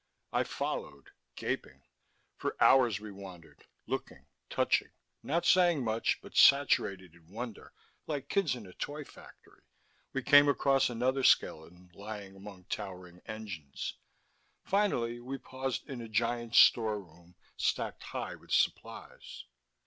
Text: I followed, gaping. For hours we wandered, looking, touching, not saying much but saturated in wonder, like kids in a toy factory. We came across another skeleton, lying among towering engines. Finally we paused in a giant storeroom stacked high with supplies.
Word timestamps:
I 0.33 0.41
followed, 0.43 1.11
gaping. 1.35 1.83
For 2.35 2.57
hours 2.59 2.99
we 2.99 3.11
wandered, 3.11 3.67
looking, 3.85 4.25
touching, 4.49 4.89
not 5.21 5.45
saying 5.45 5.83
much 5.83 6.21
but 6.23 6.35
saturated 6.35 7.13
in 7.13 7.27
wonder, 7.29 7.71
like 8.07 8.27
kids 8.27 8.55
in 8.55 8.65
a 8.65 8.73
toy 8.73 9.03
factory. 9.03 9.61
We 10.11 10.23
came 10.23 10.49
across 10.49 10.89
another 10.89 11.21
skeleton, 11.21 11.91
lying 11.93 12.35
among 12.35 12.63
towering 12.63 13.21
engines. 13.27 13.93
Finally 14.63 15.19
we 15.19 15.37
paused 15.37 15.87
in 15.87 16.01
a 16.01 16.09
giant 16.09 16.55
storeroom 16.55 17.35
stacked 17.55 18.01
high 18.05 18.33
with 18.33 18.51
supplies. 18.51 19.45